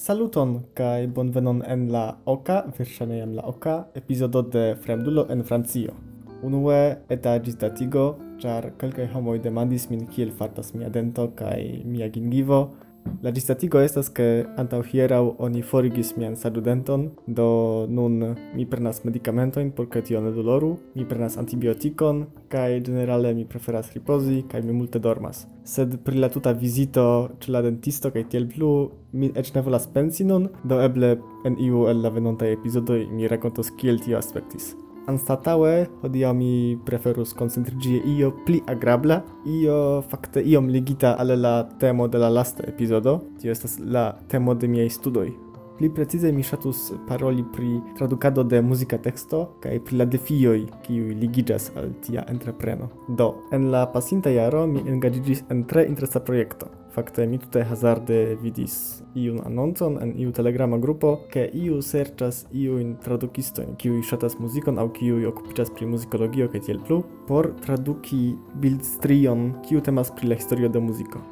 [0.00, 5.92] Saluton kai bonvenon en la oka, verŝajne en la oka epizodo de Fremdulo en Francio.
[6.40, 6.78] Unue
[7.12, 8.04] eta ĝisdatigo,
[8.40, 12.62] ĉar kelkaj homoj demandis min kiel fartas mia dento kaj mia gingivo,
[13.20, 14.26] La gistatigo estas ke
[14.60, 17.48] antaŭ hieraŭ oni forigis mian saludenton, do
[17.88, 18.16] nun
[18.56, 23.92] mi prenas medikamentojn por ke tio ne doloru, mi prenas antibiotikon kaj generale mi preferas
[23.92, 25.46] ripozi kaj mi multe dormas.
[25.64, 27.06] Sed pri la tuta vizito
[27.40, 28.74] ĉe la dentisto kaj tiel plu
[29.12, 33.28] mi eĉ ne volas pensi nun, do eble en iu el la venontaj epizodoj mi
[33.28, 34.72] rakontos kiel tio aspektis
[35.10, 36.52] anstataŭe hodiaŭ mi
[36.86, 39.76] preferus koncentriĝi io pli agrabla, io
[40.10, 44.68] fakte iom ligita al la temo de la lasta epizodo, tio estas la temo de
[44.68, 45.28] miei studoj.
[45.78, 51.14] Pli precize mi ŝatus paroli pri tradukado de muzika teksto kaj pri la defioj, kiuj
[51.22, 52.90] ligiĝas al tia entrepreno.
[53.08, 56.68] Do, en la pasinta jaro mi engaĝiĝis en tre interesa projekto
[57.00, 58.74] Fakte mi tute hazarde vidis
[59.16, 64.90] iun anoncon en iu telegrama grupo, ke iu serĉas iujn tradukistojn, kiuj ŝatas muzikon aŭ
[64.98, 70.68] kiuj okupiĝas pri muzikologio kaj tiel plu, por traduki bildstrion, kiu temas pri la historio
[70.68, 71.22] de muziko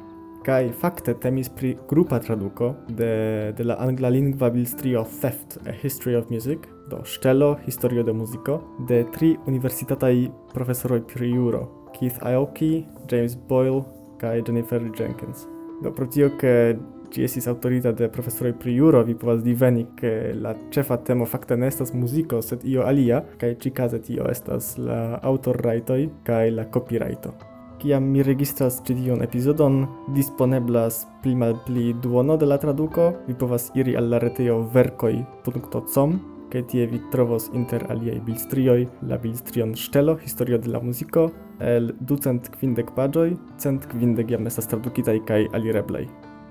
[0.47, 3.11] kai fakte temis pri grupa traduko de
[3.57, 8.57] de la angla lingva bildstrio Theft a History of Music do Stelo Historio de Muziko
[8.87, 10.15] de tri universitataj
[10.55, 11.61] profesoroj pri juro
[11.93, 13.83] Keith Aoki, James Boyle
[14.19, 15.58] kaj Jennifer Jenkins.
[15.81, 16.77] Do pro tio che
[17.09, 21.55] ci esis autorita de professore pri juro, vi povas diveni che la cefa temo facta
[21.55, 26.51] ne estas muziko, sed io alia, cae ci case tio estas la autor raitoi kai
[26.51, 27.33] la copyrighto.
[27.79, 33.71] Kiam mi registras ci tiun episodon, disponeblas pli malpli duono de la traduco, vi povas
[33.73, 40.17] iri al la retejo verkoj.com ke tie vi trovos inter aliaj bilstrioj la bilstrion ŝtelo
[40.23, 46.07] historio de la muziko el ducent kvindek paĝoj, cent kvindek jam estas tradukitaj kaj alireblaj.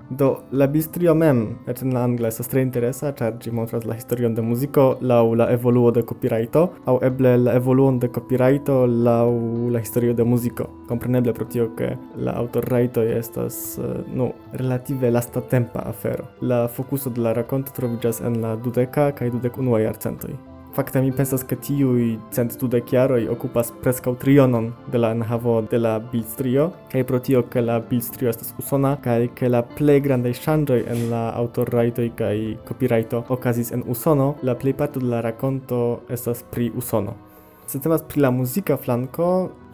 [0.09, 3.93] Do la bistrio mem, et in la angla estas tre interesa, char gi montras la
[3.93, 9.69] historion de musico lau la evoluo de copyrighto, au eble la evoluon de copyrighto lau
[9.69, 10.69] la historio de musico.
[10.87, 16.25] Compreneble pro tio che la aŭtorrajtoj estas eh, nu relative lastatempa afero.
[16.41, 20.58] La focuso de la rakonto trovigas en la dudeca kaj dudec unuaj arcentoi.
[20.79, 25.81] Fakte mi pensas ke tiuj cent dudek jaroj okupas preskaŭ trionon de la enhavo de
[25.81, 30.37] la bildstrio kaj pro tio ke la bildstrio estas usona kaj ke la plej grandaj
[30.39, 32.35] ŝanĝoj en la aŭtorrajtoj kaj
[32.69, 37.19] copyrighto okazis en Usono, la plejparto de la rakonto estas pri Usono.
[37.69, 39.25] Se temas pri la muzika flanko,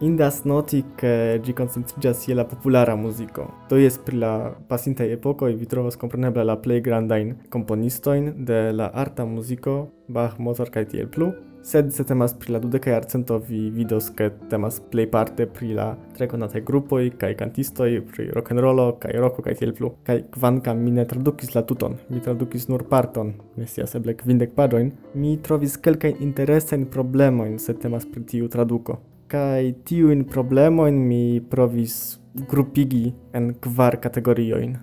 [0.04, 3.46] indas noti ke ĝi koncentriĝas je la populara muziko.
[3.70, 4.32] Do jes pri la
[4.68, 9.78] pasintaj epokoj vi trovas kompreneble la plej grandajn komponistojn de la arta muziko,
[10.12, 11.30] Bach, Mozart kaj tiel plu
[11.66, 16.28] sed se temas pri la dudeka jarcento vi vidos ke temas plejparte pri la tre
[16.30, 19.90] konataj grupoj kaj kantistoj pri rock'n'rollo kaj roko kaj tiel plu.
[20.06, 24.54] Kaj kvankam mi ne tradukis la tuton mi tradukis nur parton ne scias eble kvindek
[24.54, 24.92] paĝojn.
[25.14, 29.00] Mi trovis kelkajn interesajn problemojn se temas pri tiu traduko.
[29.26, 34.78] Kaj tiujn problemojn mi provis grupigi en kvar kategoriojn.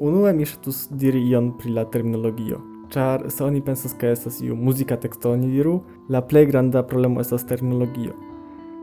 [0.00, 4.56] Unue mi ŝatus diri ion pri la terminologio char se oni pensas ke estas iu
[4.56, 8.14] muzika teksto oni diru, la plej granda problemo estas terminologio.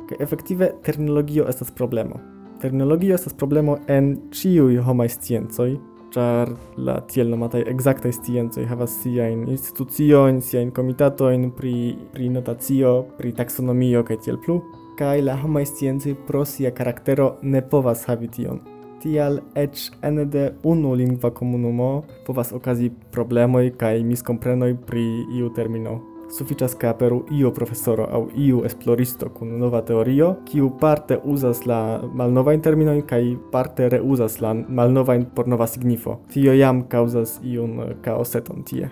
[0.09, 2.19] Ke efektive terminologio estas problemo.
[2.61, 5.77] Terminologio estas problemo en ĉiuj homaj sciencoj,
[6.13, 11.75] char la tiel nomataj ekzaktaj sciencoj havas siajn instituciojn, siajn komitatojn pri
[12.13, 14.61] pri notacio, pri taksonomio kaj tiel plu,
[14.99, 18.74] kaj la homaj sciencoj pro sia karaktero ne povas havi tion
[19.05, 25.05] tial ec ene de unu lingva comunumo povas okazi problemoi kai miscomprenoi pri
[25.37, 26.01] iu termino.
[26.29, 32.01] Suficias ca aperu iu profesoro au iu esploristo kun nova teorio, kiu parte uzas la
[32.01, 36.19] malnovajn terminojn kai parte reuzas la malnovajn por nova signifo.
[36.33, 38.89] Tio jam causas iun kaoseton tie.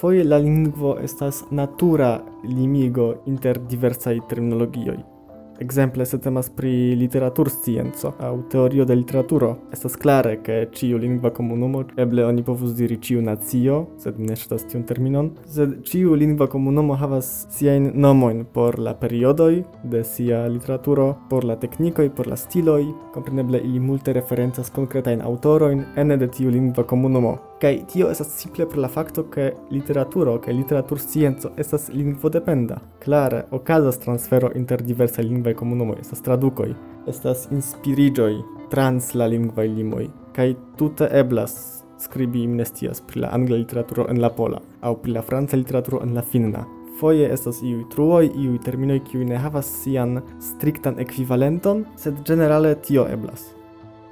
[0.00, 5.19] Foje la lingvo estas natura limigo inter diversai terminologioi.
[5.60, 11.30] Exemple se temas pri literatur scienco au teorio de literaturo, estas clare che ciu lingua
[11.30, 16.48] comunumo, eble oni povus diri ciu nazio, sed ne ŝatas tiun terminon, sed ciu lingua
[16.48, 22.40] comunumo havas siain nomoin por la periodoi de sia literaturo, por la technicoi, por la
[22.40, 27.36] stiloi, compreneble ili multe referencas concretain autoroin ene de tiu lingua comunumo.
[27.60, 32.80] Kai tio esas simple pro la facto che literaturo kaj literaturscienco estas lingvo dependa.
[32.98, 36.74] Clare, okazas transfero inter diversa lingvaj lingvae comunumoi, estas tradukoj,
[37.06, 44.06] estas inspirigioi trans la lingvae limoi, kai tutte eblas scribi imnestias pri la angla literaturo
[44.08, 46.66] en la pola au pri la franca literaturo en la finna.
[47.00, 53.06] Foje estas iui truoi, iui terminoi kiui ne havas sian strictan equivalenton, sed generale tio
[53.08, 53.54] eblas.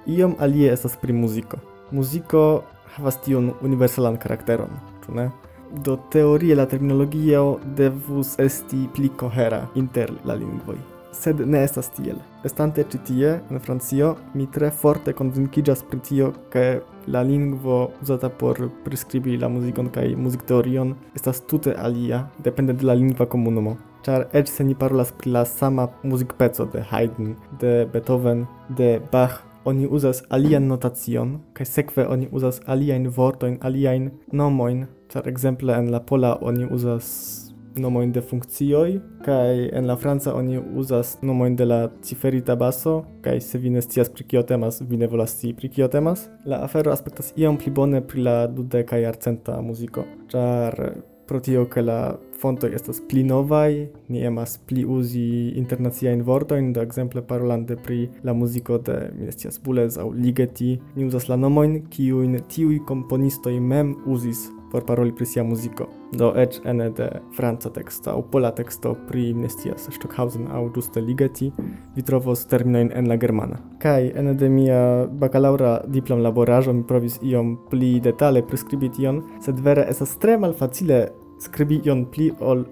[0.06, 1.58] Iom alie estas pri muziko.
[1.90, 2.64] Muziko
[2.96, 4.70] havas tion universalan karakteron,
[5.05, 5.31] ĉu ne?
[5.85, 12.19] do teorie la terminologio devus esti pli cohera inter la lingvoj sed ne estas tiel.
[12.44, 18.28] Estante ĉi tie en Francio, mi tre forte konvinkiĝas pri tio ke la lingvo uzata
[18.28, 23.76] por priskribi la muzikon kaj muzikteorion estas tute alia, depende de la lingva komunumo.
[24.06, 29.43] Ĉar eĉ se ni parolas pri la sama muzikpeco de Haydn, de Beethoven, de Bach,
[29.69, 35.90] oni uzas alian notacion, kaj sekve oni uzas aliajn vortojn, aliajn nomojn, ĉar ekzemple en
[35.93, 37.48] la pola oni uzas
[37.80, 43.40] nomojn de funkcioj, kaj en la franca oni uzas nomojn de la ciferita baso, kaj
[43.40, 46.28] se vi ne scias pri kio temas, vi ne volas scii pri kio temas.
[46.44, 50.78] La afero aspektas iom pli bone pri la dudeka jarcenta muziko, ĉar
[51.28, 53.75] pro tio ke la fonto estas pli novaj,
[54.08, 59.34] ni emas pli uzi internaciajn vortojn, do ekzemple parolante pri la muziko de, mi ne
[59.34, 65.12] scias, Boulez aŭ Ligeti, ni uzas la nomojn, kiujn tiuj komponistoj mem uzis por paroli
[65.12, 65.88] pri sia muziko.
[66.12, 71.00] Do eĉ ene de franca teksto aŭ pola teksto pri mi scias Stockhausen aŭ ĝuste
[71.05, 71.50] Ligeti
[71.97, 73.61] vi trovos terminojn en la germana.
[73.82, 74.82] Kaj ene de mia
[75.20, 81.09] bakalaŭra diplomlaboraĵo mi provis iom pli detale priskribi tion, sed vere estas tre malfacile
[81.41, 82.64] skribi ion pli ol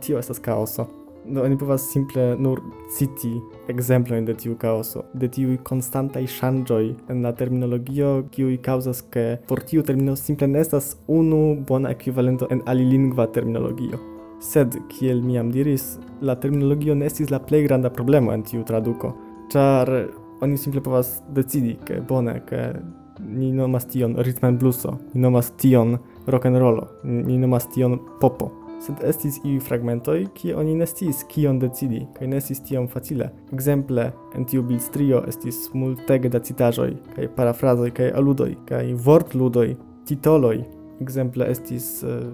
[0.00, 2.60] tio estas kaoso do oni povas simple nur
[2.96, 3.32] citi
[3.68, 9.62] ekzemplojn de tiu kaoso, de tiuj konstantaj ŝanĝoj en la terminologio, kiuj kaŭzas ke por
[9.64, 14.00] tiu termino simple ne estas unu bona ekvivalento en alilingva terminologio.
[14.44, 18.64] Sed, kiel mi jam diris, la terminologio ne estis la plej granda problemo en tiu
[18.68, 19.14] traduko,
[19.52, 19.92] ĉar
[20.44, 22.74] oni simple povas decidi ke bone, ke
[23.24, 27.96] ni nomas tion rhythm and blueso, ni nomas tion rock and rollo, ni nomas tion
[28.20, 28.50] popo,
[28.84, 33.30] sed estis iu fragmentoj kie oni ne sciis kion decidi kaj ne estis tiom facile.
[33.54, 39.74] Ekzemple en tiu bildstrio estis multege da citaĵoj kaj parafrazoj kaj aludoj kaj vortludoj,
[40.08, 40.58] titoloj.
[41.02, 42.28] Ekzemple estis uh,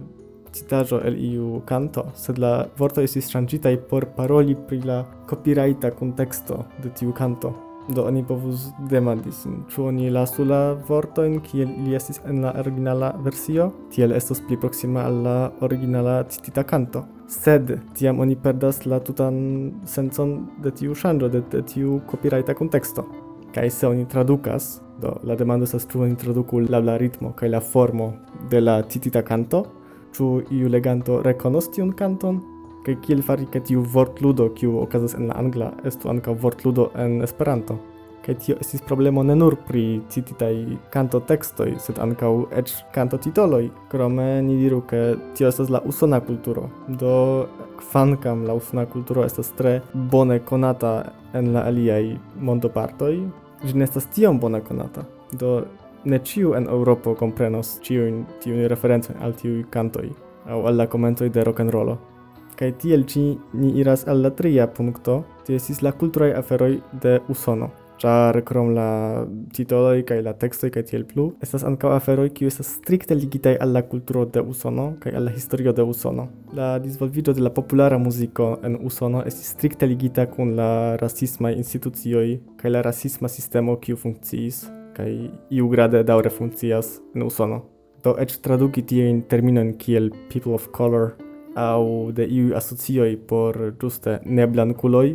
[0.53, 5.01] citaĵo el iu kanto, sed la vortoj estis ŝanĝitaj por paroli pri la
[5.31, 7.55] copyrighta kunteksto de tiu kanto.
[7.91, 12.53] Do oni povus demandi sin, ĉu oni lasu la vortojn kiel ili estis en la
[12.61, 17.03] originala versio, tiel estos pli proksima al la originala citita kanto.
[17.27, 19.41] Sed tiam oni perdas la tutan
[19.87, 23.07] sencon de tiu ŝanĝo, de, de tiu copyrighta kunteksto.
[23.55, 27.49] Kaj se oni tradukas, do la demando estas ĉu oni traduku laŭ la ritmo kaj
[27.51, 28.13] la formo
[28.51, 29.65] de la citita kanto,
[30.15, 32.41] ĉu iu leganto rekonos tiun kanton,
[32.85, 37.21] kaj kiel fari ke tiu vortludo kiu okazas en la angla estu ankaŭ vortludo en
[37.23, 37.79] Esperanto.
[38.25, 40.55] Kaj tio estis problemo ne nur pri cititaj
[40.93, 43.71] kantotekstoj, sed ankaŭ eĉ kantotitoloj.
[43.93, 45.01] Krome ni diru, ke
[45.35, 46.69] tio estas la usona kulturo.
[46.89, 47.47] Do
[47.81, 50.95] kvankam la usona kulturo estas tre bone konata
[51.33, 53.15] en la aliaj mondopartoj,
[53.65, 55.07] ĝi ne estas tiom bone konata.
[55.33, 55.63] Do
[56.05, 60.09] ne ĉiu en Europo komprenos ĉiujn tiujn referencojn al tiuj kantoj
[60.49, 61.97] aŭ al la komentoj de rock'n'rollo
[62.57, 67.21] kai tiel ci ni iras al la tria punkto, ti esis la kulturaj aferoj de
[67.29, 67.71] Usono.
[68.01, 72.73] char krom la titoloj kaj la tekstoj kaj tiel plu, estas ankaŭ aferoj kiuj estas
[72.79, 76.29] strikte ligitaj al la kulturo de Usono kaj al la historio de Usono.
[76.57, 82.29] La disvolviĝo de la populara muziko en Usono estis strikte ligita kun la rasismaj institucioj
[82.63, 84.65] kaj la rasisma sistemo kiu funkciis
[84.97, 85.13] kaj
[85.51, 87.65] iu grade daŭre funkcias en Usono.
[88.05, 91.13] Do eĉ traduki tiajn terminojn kiel people of color
[91.57, 95.09] au de iu asocioi por ĝuste neblankuloj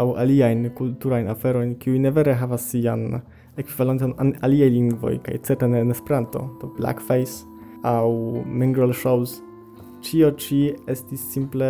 [0.00, 3.20] aŭ aliajn kulturajn aferojn kiuj ne vere havas sian
[3.56, 6.40] equivalentan an aliaj lingvoi kai certe ne en Esperanto,
[6.78, 7.44] blackface
[7.82, 9.42] au mingrel shows.
[10.04, 11.66] cio ci estis simple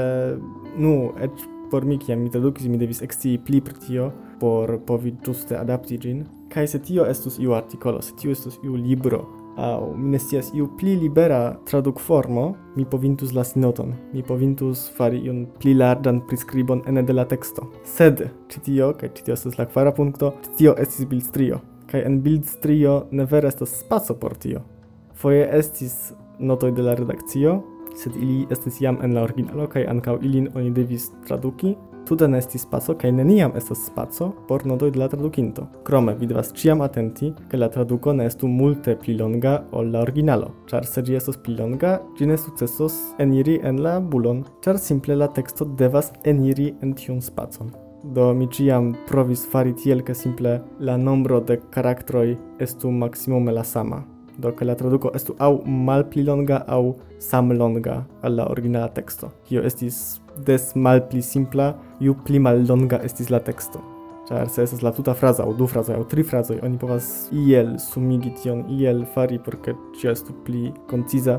[0.77, 1.31] nu et
[1.71, 5.99] por mi kiam mi tradukis mi devis ekscii pli pri tio por povi juste adapti
[5.99, 6.25] gin
[6.55, 9.25] kai se tio estus iu artikolo, se tio estus iu libro,
[9.57, 15.21] au mi ne scias iu pli libera tradukformo, mi povintus las noton, mi povintus fari
[15.27, 17.69] iun pli larĝan prescribon ene de la texto.
[17.85, 23.25] Sed citio, tio, citio estes la quara puncto, citio estis bildstrio, kaj en bildstrio ne
[23.31, 24.65] vere estes spaco por tio.
[25.15, 27.61] Foje estis notoj de la redakcio,
[27.95, 31.77] sed ili estis jam en la originalo kaj ancau ilin oni devis traduki,
[32.09, 35.67] Tute ne estis spaco kaj neniam estas spaco por notoj de la tradukinto.
[35.85, 40.03] Krome vi devas ĉiam atenti, ke la traduko ne estu multe pli longa ol la
[40.05, 44.79] originalo, ĉar se ĝi estos pli longa, ĝi ne sukcesos eniri en la bulon, ĉar
[44.79, 47.73] simple la teksto devas eniri en tiun spacon
[48.05, 53.65] do mi ciam provis fari tiel, ke simple la nombro de karaktroj estu maksimume la
[53.65, 56.83] sama do ke la traduko estu aŭ malpli longa aŭ
[57.23, 59.31] samlonga al la originala teksto.
[59.49, 63.83] Kio estis des malpli simpla, ju pli mallonga estis la texto.
[64.29, 67.75] Ĉar se estas la tuta fraza, au du fraza, au tri frazoj, oni povas iel
[67.79, 69.75] sumigi tion, iel fari por ke
[70.09, 71.37] estu pli conciza,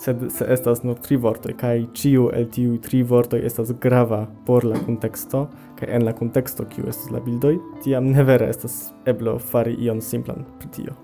[0.00, 4.64] sed se estas nur tri vortoi, kai ciu el tiuj tri vortoi estas grava por
[4.64, 5.46] la contexto,
[5.76, 10.00] kai en la contexto kiu estas la bildoi, tiam ne vere estas eblo fari ion
[10.00, 11.00] simplan pri tio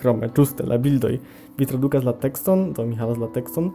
[0.00, 1.14] krome ĝuste la bildoj.
[1.58, 3.70] Vi tradukas la tekston, do mi havas la tekston,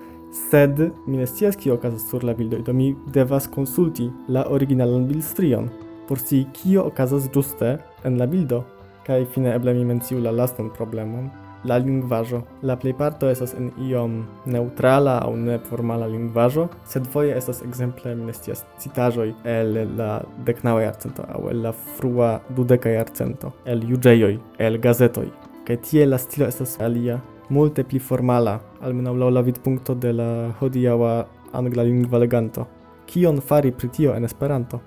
[0.49, 5.07] sed mi ne scias kio okazas sur la bildoj, do mi devas konsulti la originalan
[5.07, 5.69] bildstrion
[6.07, 8.63] por si kio okazas ĝuste en la bildo.
[9.05, 11.27] Kaj fine eble mi menciu la lastan problemon,
[11.65, 12.41] la lingvaĵo.
[12.65, 18.37] La plejparto estas en iom neutrala aŭ neformala lingvaĵo, sed foje estas ekzemple mi ne
[18.37, 20.11] scias citaĵoj el la
[20.45, 25.29] deknaŭa jarcento aŭ el la frua dudeka jarcento, el juĝejoj, el gazetoj
[25.65, 27.19] kaj tie la stilo estas alia,
[27.49, 30.29] multe pli formala, almenaŭ laŭ la vidpunkto de la
[30.59, 31.13] hodiaŭa
[31.53, 32.67] angla lingva leganto.
[33.05, 34.81] Kion fari pri tio en Esperanto?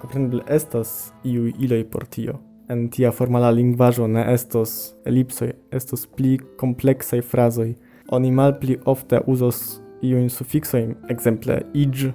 [0.00, 2.38] Kompreneble estas iuj iloj por tio.
[2.68, 7.74] En tia formala lingvaĵo ne estos elipsoj, estos pli kompleksaj frazoj.
[8.12, 12.08] Oni malpli ofte uzos iujn sufiksojn, ekzemple iĝ,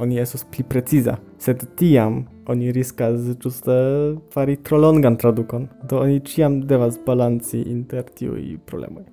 [0.00, 3.76] oni estos pli preciza, sed tiam oni riskas ĝuste
[4.34, 9.04] fari tro longan tradukon, do oni ĉiam devas balanci inter tiuj problemoj.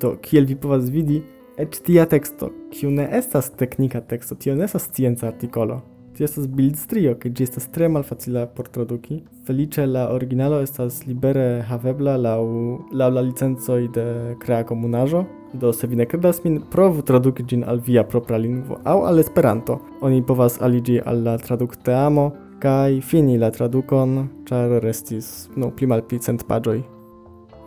[0.00, 1.20] Do, kiel vi povas vidi,
[1.60, 5.82] eĉ tia teksto, kiu ne estas teknika teksto, tio ne estas scienca artikolo,
[6.20, 9.20] Tio estas bildstrio, ke ĝi estas tre malfacila por traduki.
[9.46, 12.40] Feliĉe la originalo estas libere havebla laŭ
[12.92, 14.04] laŭ la licencoj de
[14.42, 15.22] Crea Komunaĵo.
[15.62, 19.22] Do se vi ne kredas min, provu traduki ĝin al via propra lingvo aŭ al
[19.22, 19.78] Esperanto.
[20.02, 22.26] Oni povas aliĝi al la tradukteamo
[22.60, 24.16] kai fini la tradukon,
[24.48, 26.82] char restis, no, pli mal pli cent pagioi.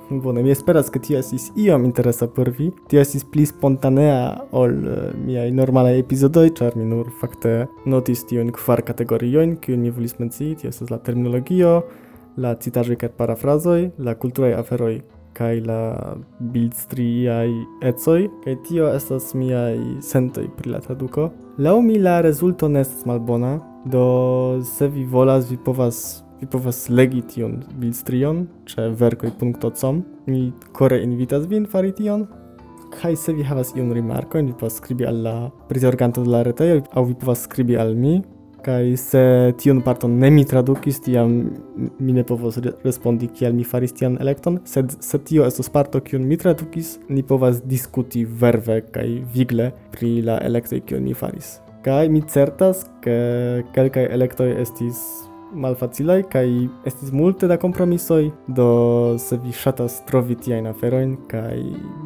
[0.09, 2.67] Bone, mi esperas che tio estis iom interesa por vi.
[2.87, 8.25] Tio estis pli spontanea ol eh, uh, miai normale episodoi, char mi nur fakte notis
[8.29, 10.53] tiujn kvar kategorioin, kiun mi volis mencii.
[10.59, 11.79] Tio estas la terminologio,
[12.37, 14.95] la citaĵoj kaj parafrazoj, la kulturaj aferoj
[15.33, 15.81] kaj la
[16.39, 17.49] bildstriaj
[17.89, 21.31] ecoj, kaj tio estas miaj sentoj pri la traduko.
[21.57, 24.05] Laŭ mi la rezulto ne estas malbona, do
[24.63, 30.01] se vi volas, vi povas vi povas legi tion bildstrion, ĉe verkoj.com.
[30.27, 32.25] Mi kore invitas vin fari tion,
[32.97, 35.35] kaj se vi havas iun rimarkojn, vi povas skribi al la
[35.69, 38.17] prizorganto de la retejo, aŭ vi povas skribi al mi,
[38.63, 39.21] Kaj se
[39.59, 41.33] tion parton ne mi tradukis, tiam
[41.99, 46.23] mi ne povos respondi kiel mi faris tian elekton, sed se tio estos parto kiun
[46.27, 51.57] mi tradukis, ni povas diskuti verve kaj vigle pri la elektoj kiun ni faris.
[51.83, 53.17] Kaj mi certas, ke
[53.75, 55.03] kelkaj elektoj estis
[55.53, 56.47] malfacilaj kaj
[56.87, 58.69] estis multe da kompromisoj, do
[59.19, 61.59] se vi ŝatas trovi tiajn aferojn kaj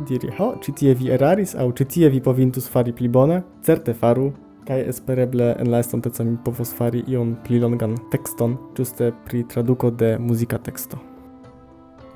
[0.09, 3.93] diri ho, ĉi tie vi eraris aŭ ĉi tie vi povintus fari pli bone, certe
[3.93, 4.31] faru,
[4.67, 9.91] kaj espereble en la estonteco mi povos fari ion pli longan tekston ĝuste pri traduko
[9.91, 10.99] de muzika teksto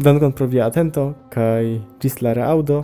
[0.01, 2.83] Dankon pro via atento kaj ĝis la reaŭdo